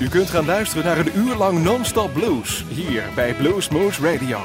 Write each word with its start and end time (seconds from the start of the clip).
U 0.00 0.08
kunt 0.08 0.30
gaan 0.30 0.44
luisteren 0.44 0.84
naar 0.84 0.98
een 0.98 1.16
uur 1.18 1.34
lang 1.34 1.62
non-stop 1.62 2.12
blues 2.12 2.64
hier 2.68 3.02
bij 3.14 3.34
Blues 3.34 3.68
Moose 3.68 4.12
Radio. 4.12 4.38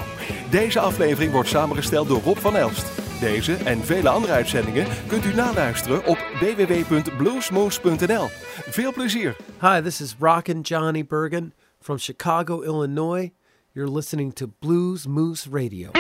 Deze 0.50 0.80
aflevering 0.80 1.32
wordt 1.32 1.50
samengesteld 1.50 2.08
door 2.08 2.22
Rob 2.22 2.38
van 2.38 2.56
Elst. 2.56 2.86
Deze 3.20 3.54
en 3.54 3.86
vele 3.86 4.10
andere 4.10 4.34
uitzendingen 4.34 4.88
kunt 5.08 5.26
u 5.26 5.34
naluisteren 5.34 6.06
op 6.06 6.18
www.bluesmoose.nl. 6.40 8.28
Veel 8.70 8.94
plezier. 8.94 9.36
Hi, 9.62 9.82
this 9.82 10.02
is 10.02 10.16
Rockin' 10.20 10.62
Johnny 10.62 11.06
Bergen 11.06 11.54
from 11.80 11.98
Chicago, 11.98 12.62
Illinois. 12.62 13.30
You're 13.72 13.92
listening 13.92 14.34
to 14.34 14.48
Blues 14.60 15.08
Moose 15.08 15.50
Radio. 15.52 15.92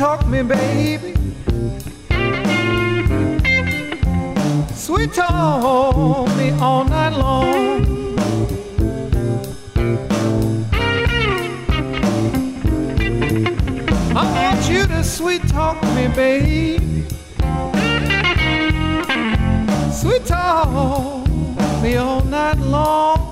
Talk 0.00 0.26
me, 0.28 0.42
baby. 0.42 1.14
Sweet 4.72 5.12
talk 5.12 6.26
me 6.38 6.52
all 6.52 6.84
night 6.86 7.12
long. 7.12 8.16
I 14.16 14.24
want 14.36 14.70
you 14.70 14.86
to 14.86 15.04
sweet 15.04 15.46
talk 15.48 15.82
me, 15.94 16.08
baby. 16.08 17.04
Sweet 19.92 20.24
talk 20.24 21.28
me 21.82 21.96
all 21.96 22.24
night 22.24 22.56
long. 22.56 23.30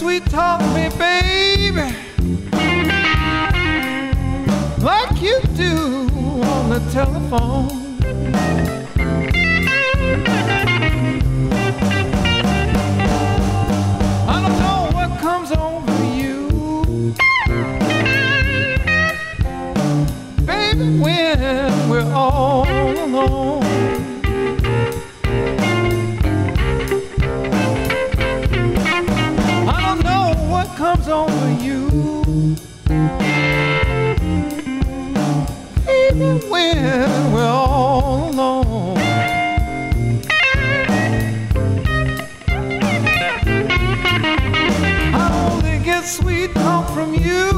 Sweet 0.00 0.24
talk 0.30 0.62
me, 0.74 0.88
baby, 0.96 1.94
like 4.82 5.20
you 5.20 5.38
do 5.54 6.08
on 6.42 6.70
the 6.70 6.80
telephone. 6.90 8.79
From 47.00 47.14
you. 47.14 47.49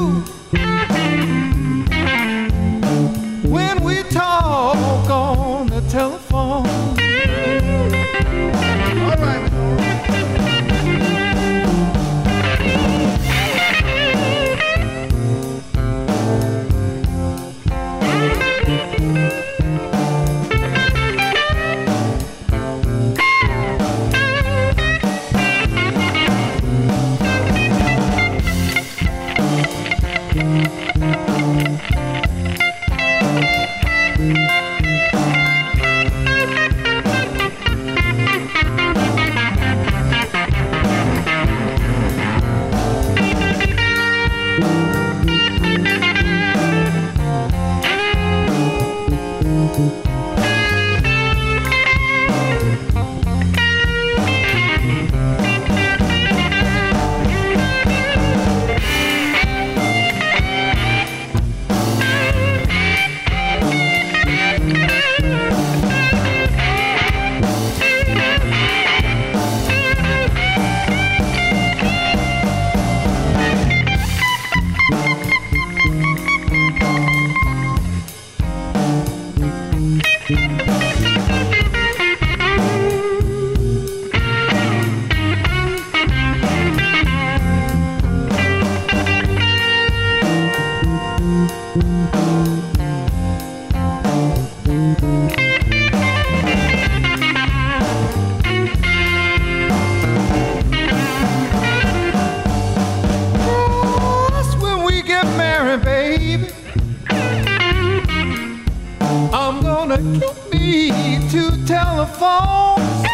Telephones. 112.13 113.07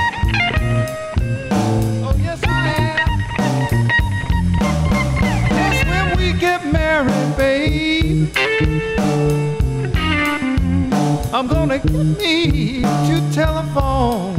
Oh, 2.04 2.14
yes, 2.18 2.40
I 2.44 2.48
am. 2.78 3.08
Just 5.48 5.82
when 5.88 6.06
we 6.16 6.32
get 6.38 6.66
married, 6.72 7.36
baby, 7.36 8.30
I'm 11.32 11.46
gonna 11.46 11.78
need 11.84 12.84
me 12.84 13.32
telephone. 13.32 14.34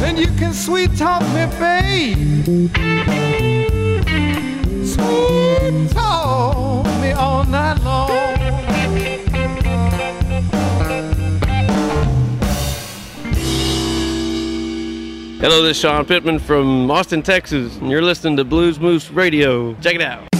Then 0.00 0.16
you 0.16 0.28
can 0.38 0.52
sweet 0.54 0.96
talk 0.96 1.22
me, 1.34 1.46
babe. 1.58 2.70
Sweet 4.86 5.90
talk 5.90 6.13
all 7.24 7.44
night 7.44 7.80
long. 7.80 8.10
Hello, 15.40 15.62
this 15.62 15.76
is 15.76 15.80
Shawn 15.80 16.04
Pittman 16.04 16.38
from 16.38 16.90
Austin, 16.90 17.22
Texas, 17.22 17.76
and 17.78 17.90
you're 17.90 18.02
listening 18.02 18.36
to 18.36 18.44
Blues 18.44 18.78
Moose 18.78 19.10
Radio. 19.10 19.74
Check 19.80 19.94
it 19.94 20.02
out. 20.02 20.33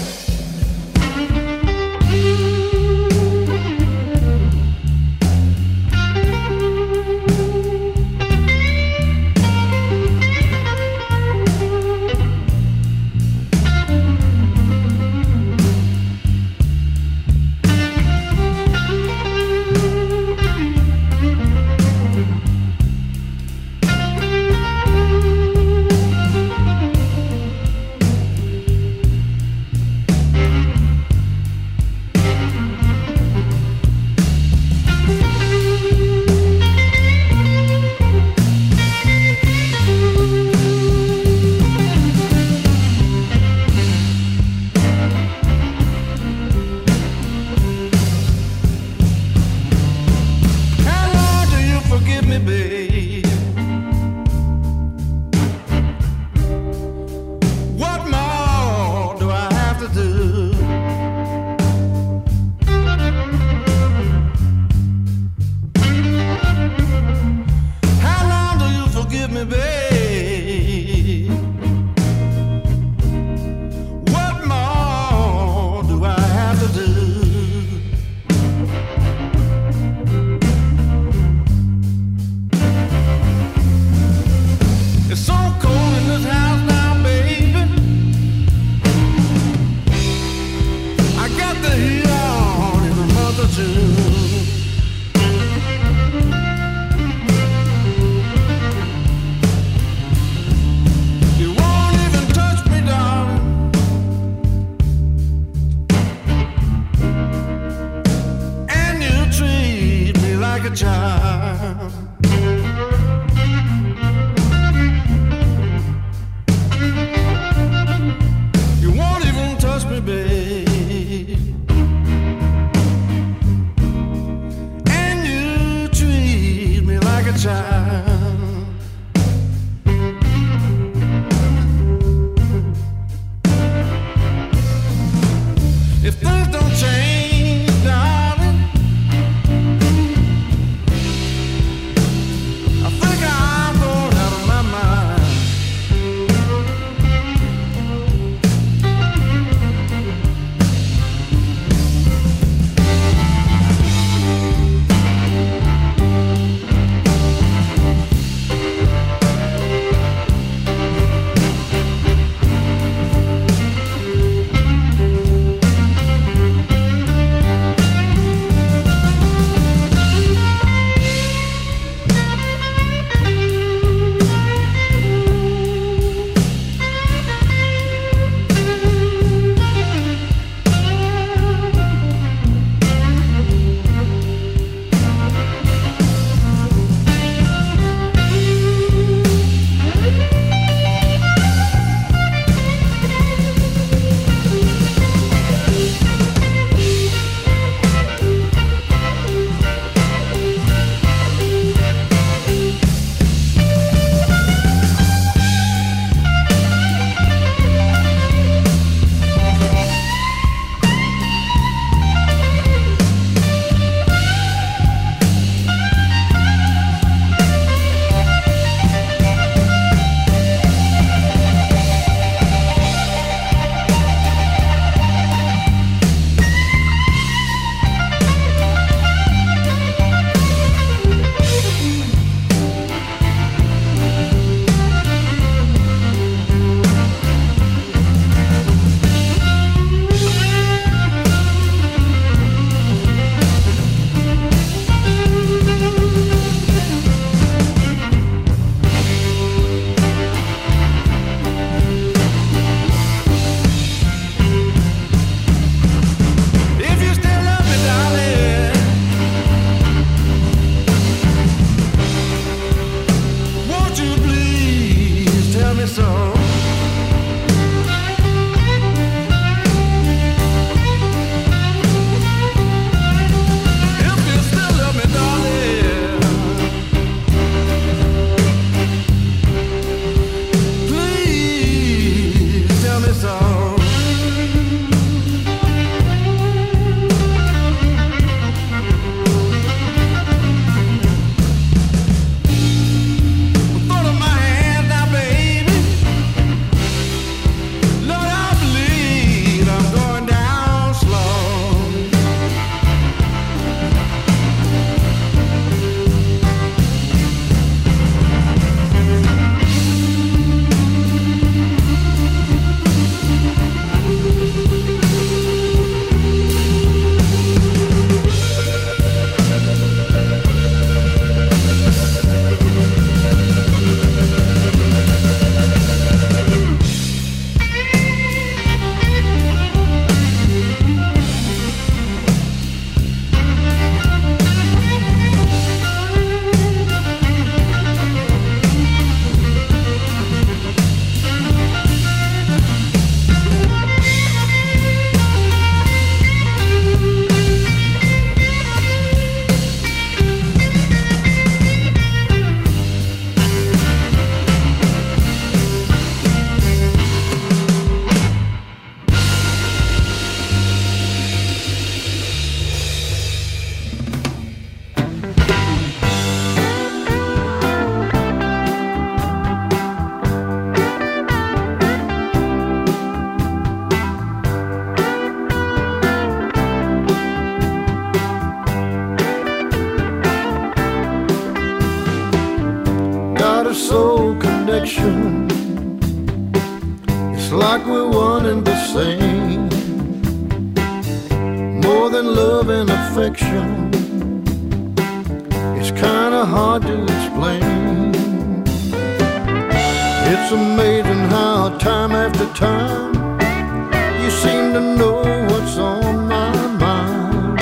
You 404.25 404.31
seem 404.31 404.73
to 404.73 404.81
know 404.81 405.21
what's 405.51 405.77
on 405.77 406.27
my 406.29 406.67
mind. 406.79 407.59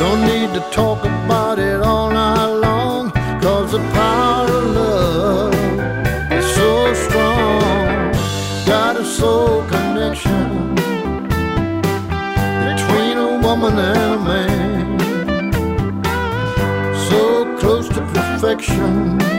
Don't 0.00 0.22
need 0.24 0.50
to 0.54 0.62
talk 0.70 1.00
about 1.04 1.58
it 1.58 1.80
all 1.82 2.10
night 2.10 2.46
long, 2.46 3.10
cause 3.42 3.72
the 3.72 3.80
power 3.92 4.46
of 4.46 4.64
love 4.80 5.54
is 6.32 6.46
so 6.54 6.94
strong. 6.94 8.12
Got 8.64 8.96
a 8.96 9.04
soul 9.04 9.62
connection 9.74 10.74
between 12.70 13.16
a 13.18 13.38
woman 13.42 13.78
and 13.78 14.14
a 14.18 14.20
man. 14.30 14.98
So 17.08 17.20
close 17.58 17.88
to 17.88 18.00
perfection. 18.14 19.33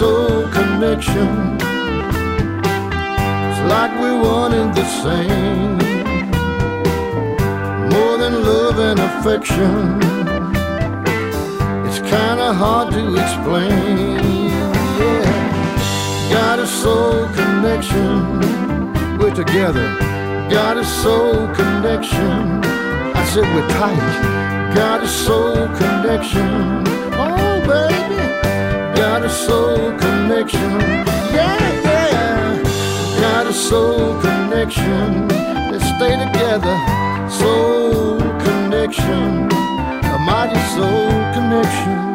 Soul 0.00 0.48
connection. 0.48 1.58
It's 3.48 3.62
like 3.74 3.92
we 4.04 4.10
wanted 4.26 4.68
the 4.74 4.86
same, 5.04 5.76
more 7.92 8.16
than 8.22 8.34
love 8.50 8.78
and 8.78 8.98
affection. 9.08 10.00
It's 11.86 12.00
kinda 12.14 12.48
hard 12.62 12.86
to 12.94 13.02
explain. 13.22 14.48
Yeah, 15.00 16.30
got 16.36 16.58
a 16.66 16.66
soul 16.82 17.28
connection. 17.40 18.10
We're 19.18 19.36
together. 19.42 19.86
Got 20.48 20.78
a 20.78 20.86
soul 21.02 21.46
connection. 21.60 22.64
I 23.20 23.22
said 23.30 23.46
we're 23.54 23.70
tight. 23.80 24.12
Got 24.74 24.98
a 25.02 25.10
soul 25.24 25.58
connection. 25.82 26.50
Oh 27.26 27.52
baby, 27.74 28.22
got 29.12 29.24
a 29.24 29.28
soul 29.28 29.90
connection. 29.98 30.70
Yeah, 31.34 31.58
yeah. 31.88 32.62
Got 33.20 33.48
a 33.48 33.52
soul 33.52 34.20
connection. 34.20 35.26
Let's 35.72 35.88
stay 35.96 36.14
together. 36.24 36.76
Soul 37.28 38.18
connection 38.44 39.50
a 40.14 40.18
mighty 40.18 40.60
soul 40.74 41.10
connection 41.34 42.09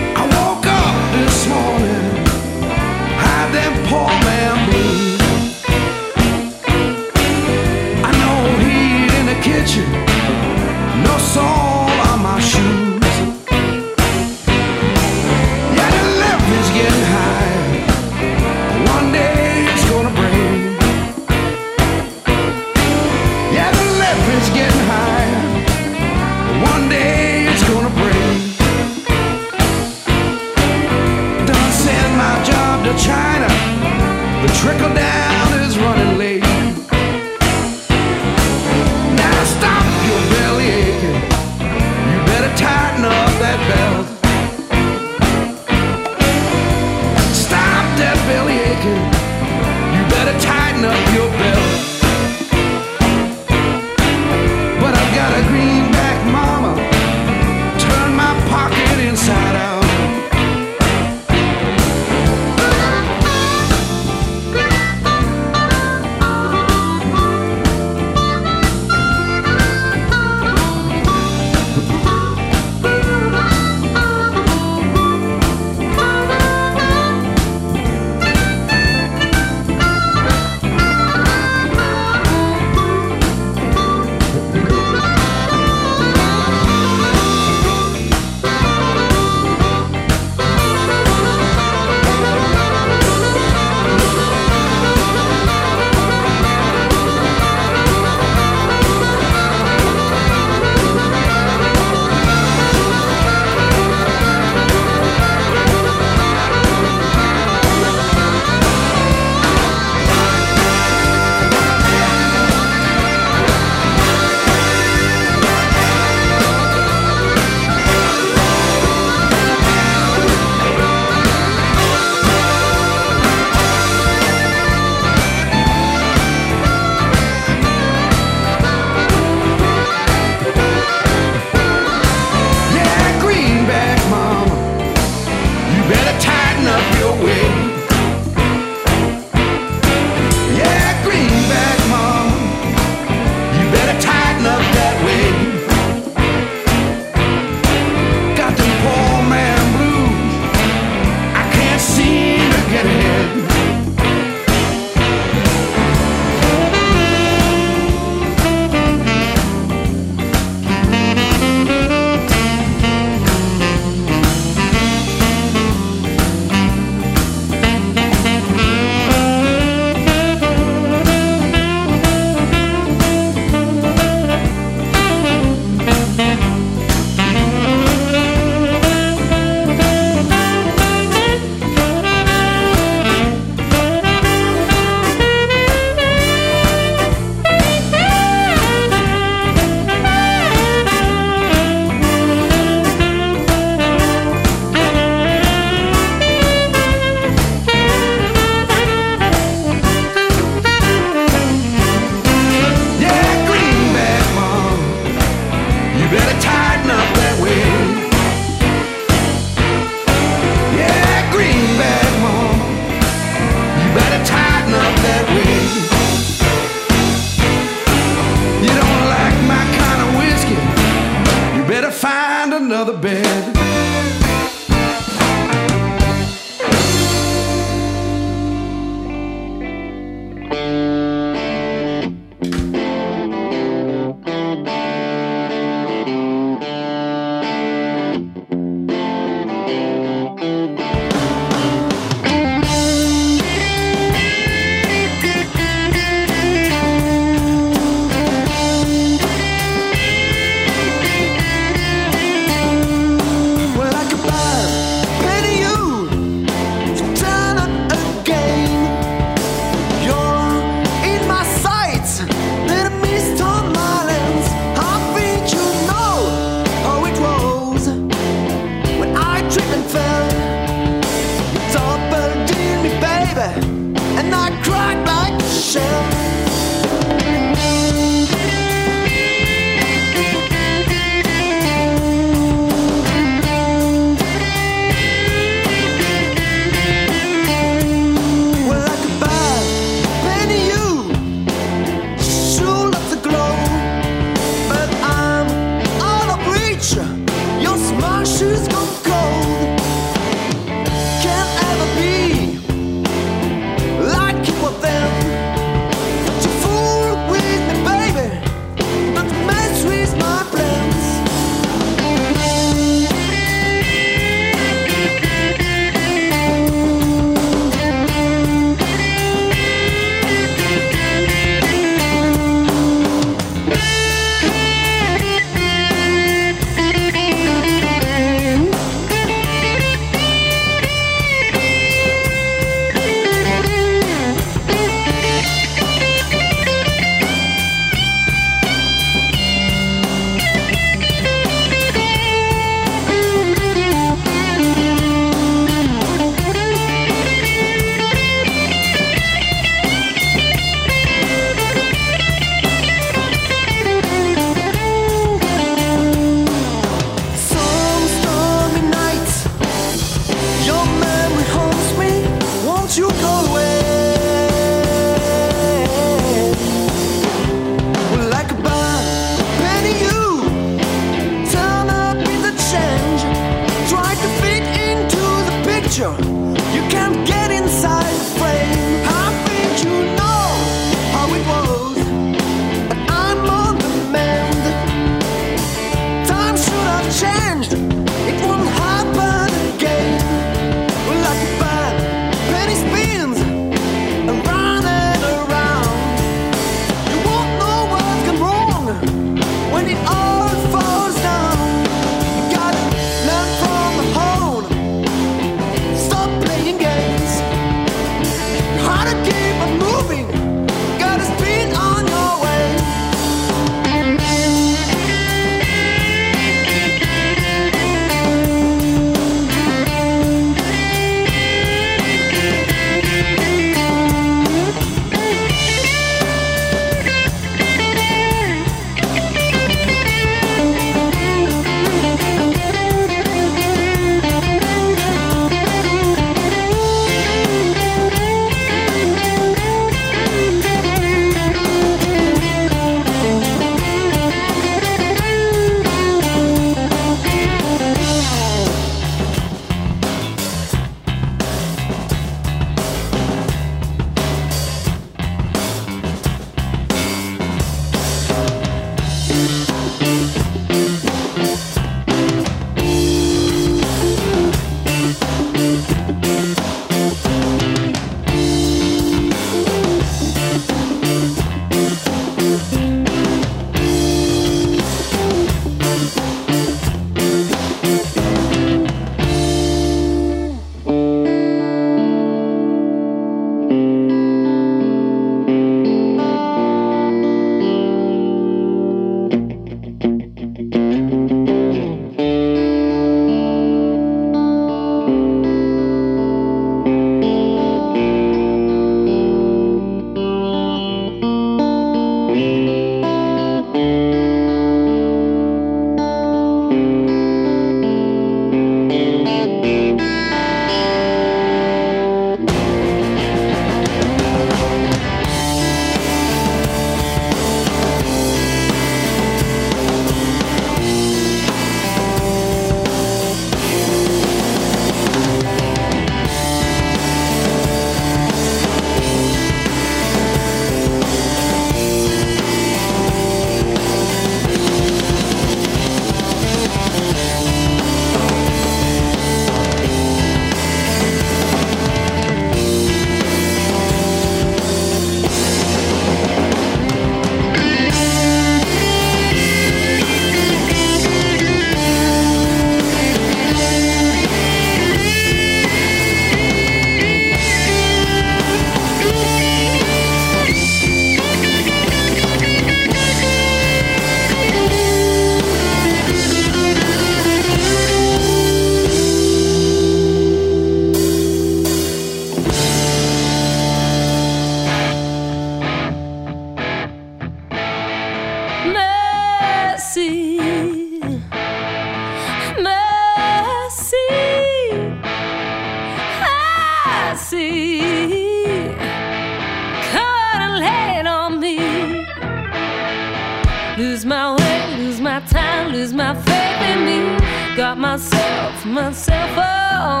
thoughts 598.50 598.64
myself 598.64 599.30
alone, 599.36 600.00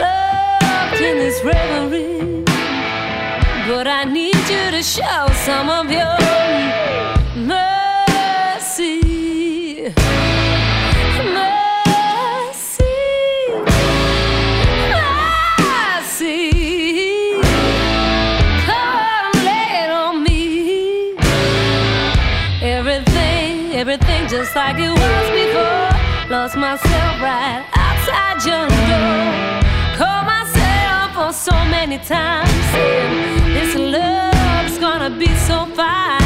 locked 0.00 1.00
in 1.00 1.16
this 1.16 1.42
reverie. 1.44 2.44
But 3.66 3.86
I 3.86 4.04
need 4.04 4.34
you 4.34 4.70
to 4.70 4.82
show 4.82 5.28
some 5.44 5.68
of 5.68 5.90
your 5.90 6.18
mercy. 7.36 7.92
everything 23.74 24.28
just 24.28 24.54
like 24.54 24.76
it 24.78 24.90
was 24.90 25.30
before. 25.30 26.30
Lost 26.30 26.56
myself. 26.56 26.91
many 31.92 32.04
times 32.04 32.50
saying 32.72 33.52
this 33.52 33.74
love's 33.74 34.78
gonna 34.78 35.10
be 35.10 35.28
so 35.46 35.66
fine. 35.76 36.21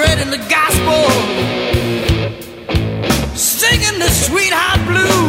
Spreading 0.00 0.30
the 0.30 0.38
gospel, 0.48 1.04
singing 3.36 3.98
the 3.98 4.08
sweetheart 4.08 4.80
blues 4.86 5.19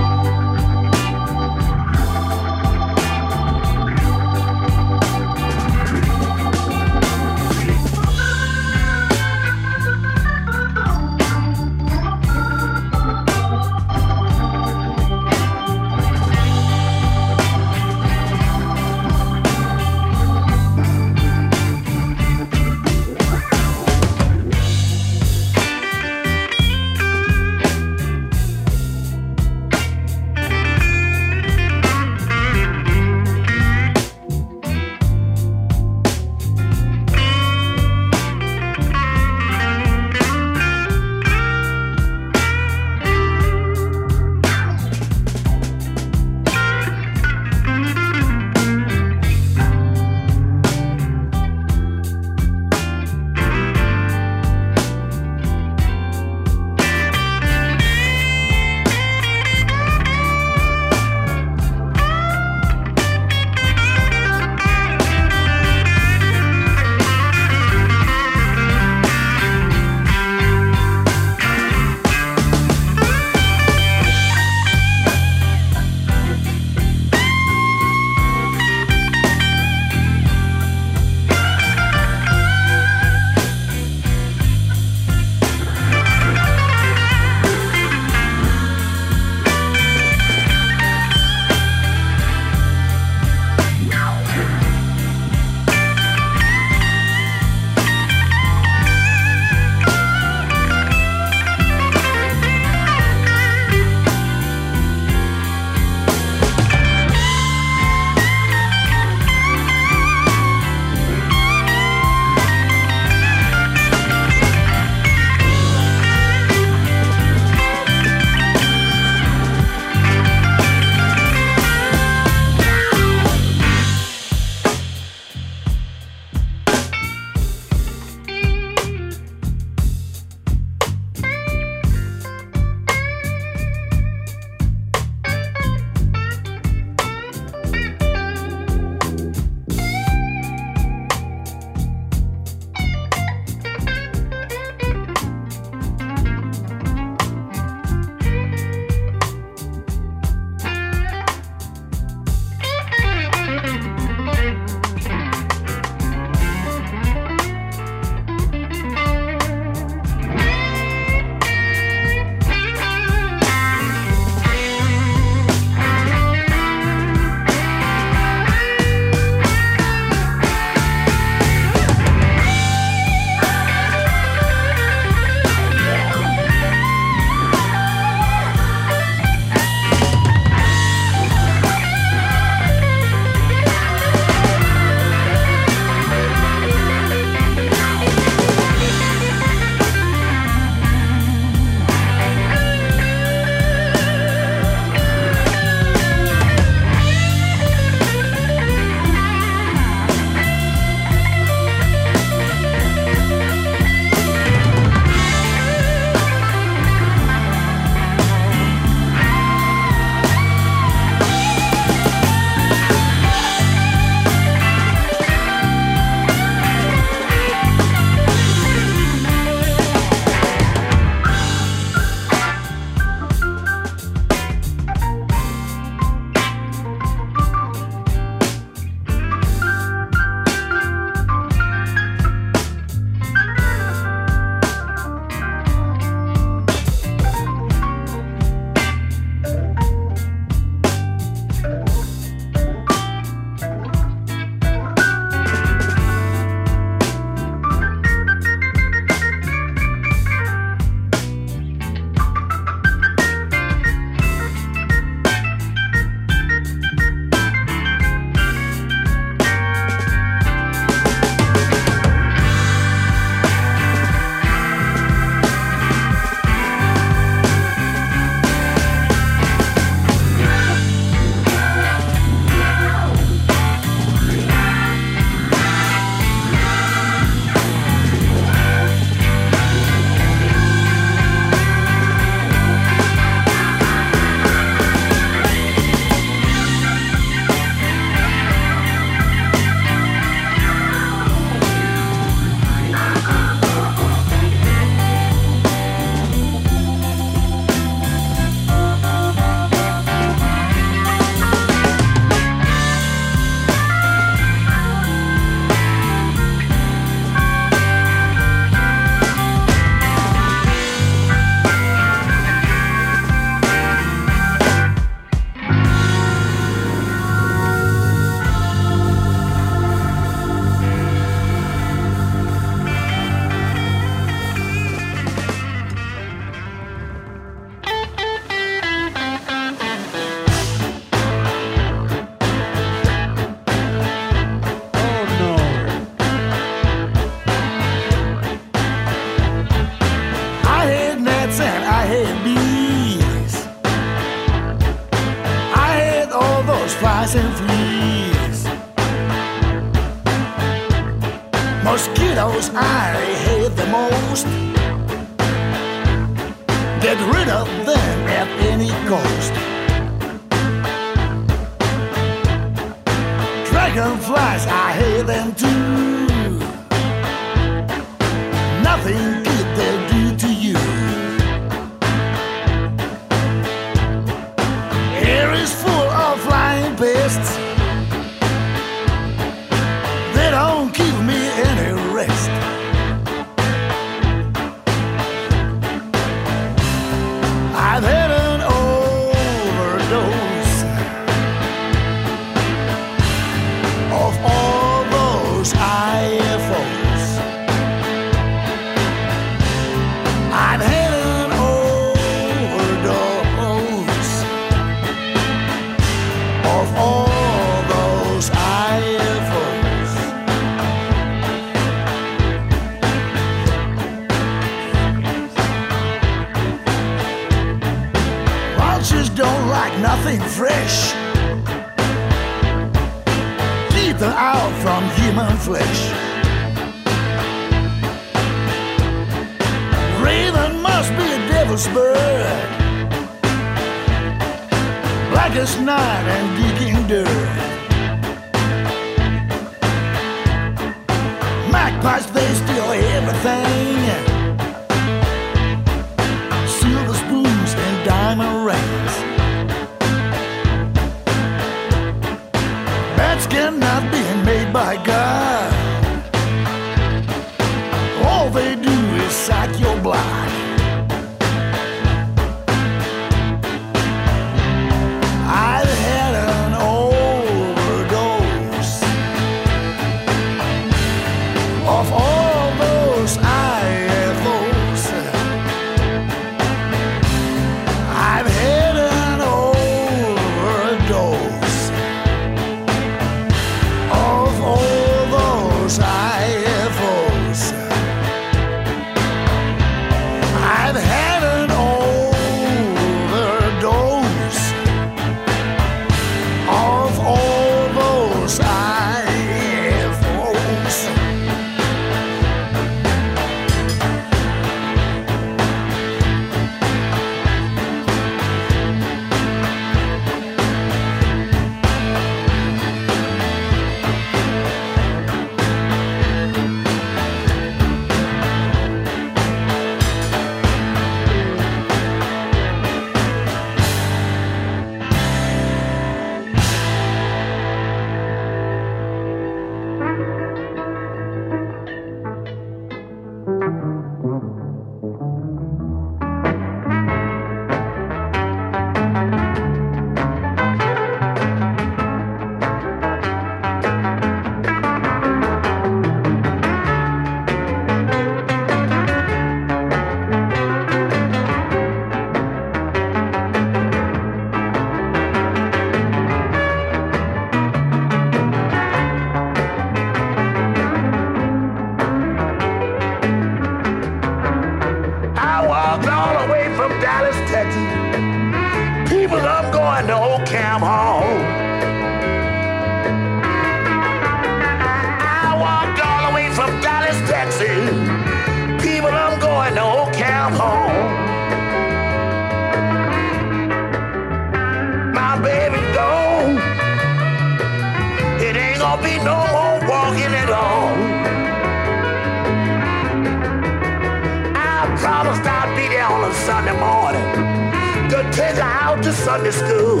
take 598.42 598.56
her 598.56 598.74
out 598.86 598.98
to 599.04 599.12
Sunday 599.12 599.52
school. 599.52 600.00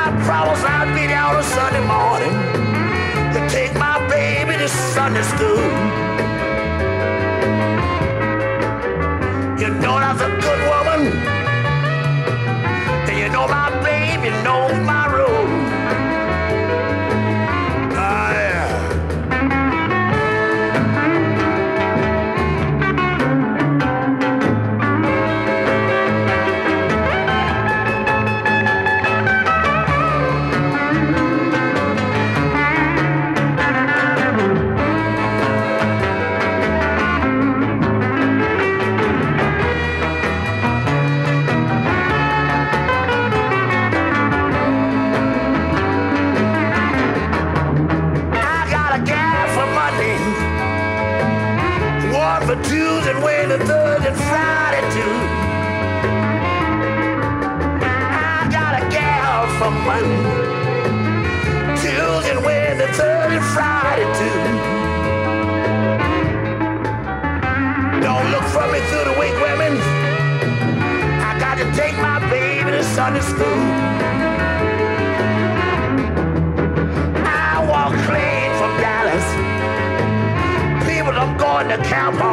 I 0.00 0.04
promise 0.26 0.62
I'll 0.74 0.92
be 0.98 1.04
there 1.10 1.24
on 1.30 1.36
a 1.44 1.46
Sunday 1.56 1.84
morning 1.94 2.34
to 3.34 3.40
take 3.56 3.72
my 3.86 3.96
baby 4.08 4.54
to 4.62 4.68
Sunday 4.68 5.26
school. 5.32 5.64
You 9.60 9.68
know 9.82 9.96
that's 10.04 10.22
a 10.28 10.30
good 10.44 10.60
woman. 10.72 11.00
And 13.08 13.16
you 13.20 13.28
know 13.34 13.46
my 13.58 13.68
baby 13.88 14.30
knows 14.46 14.76
my 14.90 14.91
Sunday 73.02 73.20
school. 73.20 73.60
I 77.26 77.66
walk 77.68 77.92
clean 78.06 78.50
from 78.58 78.72
Dallas. 78.80 79.26
People 80.86 81.18
are 81.18 81.36
going 81.36 81.68
to 81.70 81.78
Cowboys. 81.88 82.31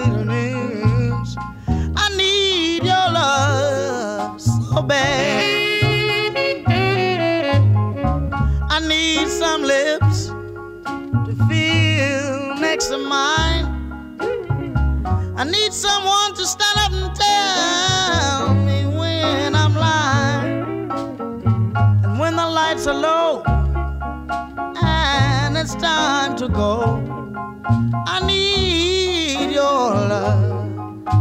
bitterness. 0.00 1.36
I 1.96 2.16
need 2.16 2.84
your 2.84 3.06
love 3.12 4.40
so 4.40 4.82
bad. 4.82 5.44
I 8.70 8.80
need 8.88 9.28
some 9.28 9.62
lips 9.62 10.28
to 11.26 11.32
feel 11.48 12.54
next 12.56 12.86
to 12.88 12.98
mine. 12.98 13.66
I 15.36 15.44
need 15.44 15.72
someone 15.72 16.34
to 16.34 16.46
stand 16.46 16.78
up 16.78 16.92
and 16.92 17.14
tell 17.16 18.54
me 18.54 18.86
when 18.98 19.54
I'm 19.54 19.74
lying. 19.74 20.90
And 22.04 22.18
when 22.18 22.36
the 22.36 22.46
lights 22.46 22.86
are 22.86 22.94
low 22.94 23.42
and 24.82 25.56
it's 25.56 25.74
time 25.74 26.36
to 26.36 26.48
go. 26.48 27.09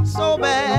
so 0.10 0.38
bad. 0.38 0.79